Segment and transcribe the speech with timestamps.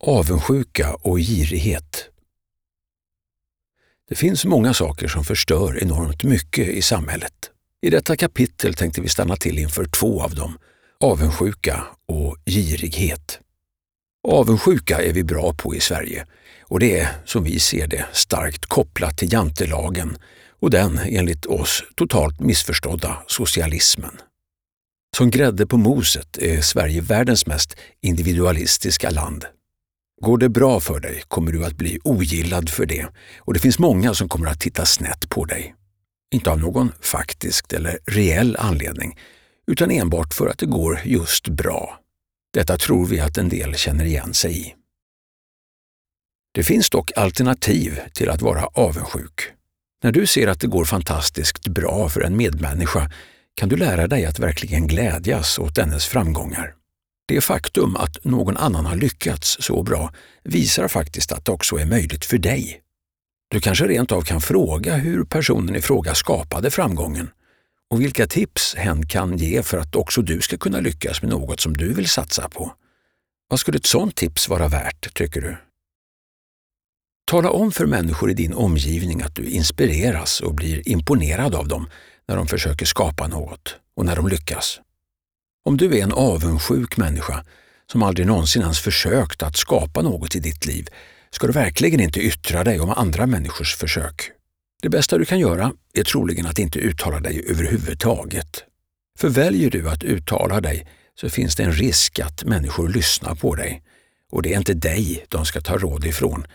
[0.00, 2.08] Avundsjuka och girighet.
[4.08, 7.50] Det finns många saker som förstör enormt mycket i samhället.
[7.82, 10.58] I detta kapitel tänkte vi stanna till inför två av dem,
[11.00, 13.40] avundsjuka och girighet.
[14.28, 16.26] Avundsjuka är vi bra på i Sverige
[16.62, 20.18] och det är, som vi ser det, starkt kopplat till jantelagen
[20.60, 24.20] och den, enligt oss, totalt missförstådda socialismen.
[25.16, 29.44] Som grädde på moset är Sverige världens mest individualistiska land.
[30.20, 33.06] Går det bra för dig kommer du att bli ogillad för det
[33.38, 35.74] och det finns många som kommer att titta snett på dig.
[36.34, 39.18] Inte av någon faktisk eller reell anledning,
[39.66, 42.00] utan enbart för att det går just bra.
[42.52, 44.74] Detta tror vi att en del känner igen sig i.
[46.54, 49.52] Det finns dock alternativ till att vara avundsjuk.
[50.02, 53.10] När du ser att det går fantastiskt bra för en medmänniska
[53.54, 56.74] kan du lära dig att verkligen glädjas åt dennes framgångar.
[57.28, 60.12] Det faktum att någon annan har lyckats så bra
[60.42, 62.80] visar faktiskt att det också är möjligt för dig.
[63.50, 67.30] Du kanske rent av kan fråga hur personen i fråga skapade framgången
[67.90, 71.60] och vilka tips hen kan ge för att också du ska kunna lyckas med något
[71.60, 72.72] som du vill satsa på.
[73.48, 75.56] Vad skulle ett sådant tips vara värt, tycker du?
[77.30, 81.88] Tala om för människor i din omgivning att du inspireras och blir imponerad av dem
[82.28, 84.80] när de försöker skapa något och när de lyckas.
[85.66, 87.44] Om du är en avundsjuk människa
[87.92, 90.88] som aldrig någonsin ens försökt att skapa något i ditt liv
[91.30, 94.30] ska du verkligen inte yttra dig om andra människors försök.
[94.82, 98.64] Det bästa du kan göra är troligen att inte uttala dig överhuvudtaget.
[99.18, 100.86] För väljer du att uttala dig
[101.20, 103.82] så finns det en risk att människor lyssnar på dig.
[104.32, 106.46] Och det är inte dig de ska ta råd ifrån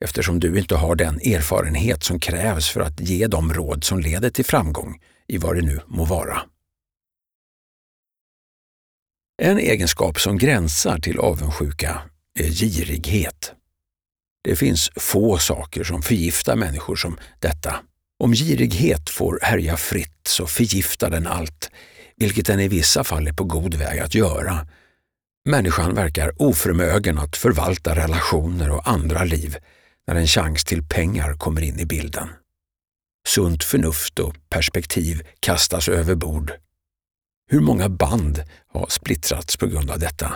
[0.00, 4.30] eftersom du inte har den erfarenhet som krävs för att ge de råd som leder
[4.30, 6.42] till framgång i vad det nu må vara.
[9.42, 12.02] En egenskap som gränsar till avundsjuka
[12.38, 13.52] är girighet.
[14.44, 17.76] Det finns få saker som förgiftar människor som detta.
[18.18, 21.70] Om girighet får härja fritt så förgiftar den allt,
[22.16, 24.66] vilket den i vissa fall är på god väg att göra.
[25.48, 29.56] Människan verkar oförmögen att förvalta relationer och andra liv
[30.06, 32.28] när en chans till pengar kommer in i bilden.
[33.28, 36.52] Sunt förnuft och perspektiv kastas över bord.
[37.52, 40.34] Hur många band har splittrats på grund av detta?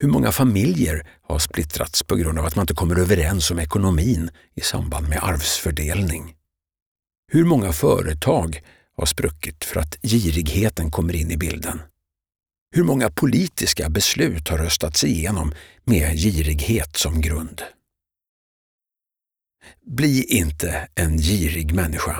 [0.00, 4.30] Hur många familjer har splittrats på grund av att man inte kommer överens om ekonomin
[4.54, 6.34] i samband med arvsfördelning?
[7.32, 8.62] Hur många företag
[8.96, 11.82] har spruckit för att girigheten kommer in i bilden?
[12.74, 15.52] Hur många politiska beslut har röstats igenom
[15.84, 17.62] med girighet som grund?
[19.86, 22.16] Bli inte en girig människa.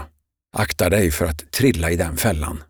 [0.53, 2.63] Akta dig för att trilla i den fällan.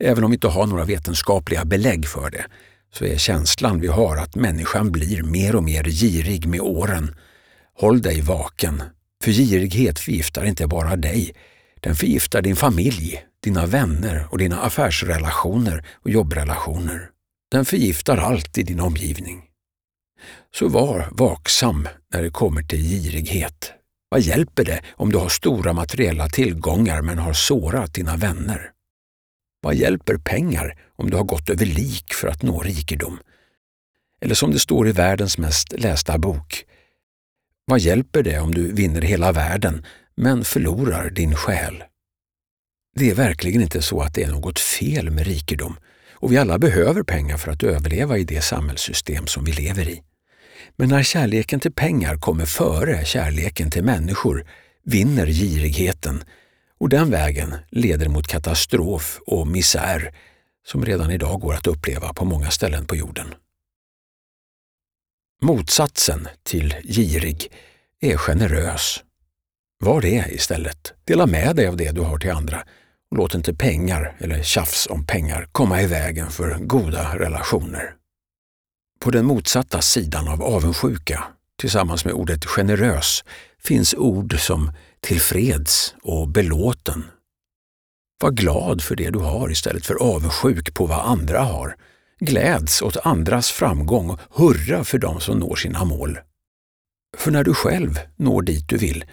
[0.00, 2.44] Även om vi inte har några vetenskapliga belägg för det,
[2.92, 7.14] så är känslan vi har att människan blir mer och mer girig med åren.
[7.74, 8.82] Håll dig vaken,
[9.24, 11.34] för girighet förgiftar inte bara dig,
[11.80, 17.10] den förgiftar din familj, dina vänner och dina affärsrelationer och jobbrelationer.
[17.50, 19.42] Den förgiftar allt i din omgivning.
[20.54, 23.72] Så var vaksam när det kommer till girighet.
[24.08, 28.70] Vad hjälper det om du har stora materiella tillgångar men har sårat dina vänner?
[29.60, 33.18] Vad hjälper pengar om du har gått över lik för att nå rikedom?
[34.20, 36.64] Eller som det står i världens mest lästa bok.
[37.64, 39.84] Vad hjälper det om du vinner hela världen
[40.16, 41.84] men förlorar din själ?
[42.96, 45.76] Det är verkligen inte så att det är något fel med rikedom
[46.12, 50.02] och vi alla behöver pengar för att överleva i det samhällssystem som vi lever i.
[50.76, 54.46] Men när kärleken till pengar kommer före kärleken till människor
[54.84, 56.24] vinner girigheten
[56.80, 60.14] och den vägen leder mot katastrof och misär
[60.66, 63.34] som redan idag går att uppleva på många ställen på jorden.
[65.42, 67.52] Motsatsen till girig
[68.00, 69.04] är generös.
[69.78, 70.94] Var det istället.
[71.04, 72.64] Dela med dig av det du har till andra
[73.10, 77.94] och låt inte pengar eller tjafs om pengar komma i vägen för goda relationer.
[79.00, 81.24] På den motsatta sidan av avundsjuka,
[81.58, 83.24] tillsammans med ordet generös,
[83.58, 84.72] finns ord som
[85.06, 87.04] tillfreds och belåten.
[88.22, 91.76] Var glad för det du har istället för avundsjuk på vad andra har.
[92.20, 96.18] Gläds åt andras framgång och hurra för dem som når sina mål.
[97.16, 99.04] För när du själv når dit du vill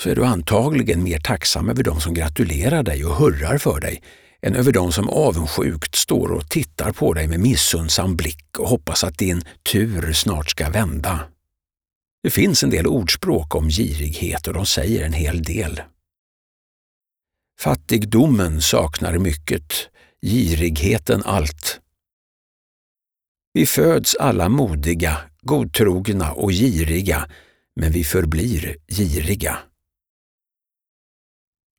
[0.00, 4.02] så är du antagligen mer tacksam över dem som gratulerar dig och hurrar för dig
[4.42, 9.04] än över dem som avundsjukt står och tittar på dig med missunnsam blick och hoppas
[9.04, 9.42] att din
[9.72, 11.20] tur snart ska vända.
[12.22, 15.80] Det finns en del ordspråk om girighet och de säger en hel del.
[17.60, 19.72] Fattigdomen saknar mycket,
[20.22, 21.80] girigheten allt.
[23.52, 27.28] Vi föds alla modiga, godtrogna och giriga,
[27.76, 29.58] men vi förblir giriga.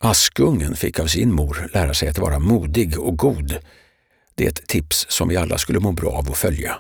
[0.04, 3.60] Askungen fick av sin mor lära sig att vara modig och god.
[4.36, 6.80] Det är ett tips som vi alla skulle må bra av att följa.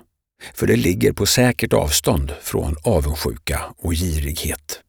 [0.53, 4.83] För det ligger på säkert avstånd från avundsjuka och girighet.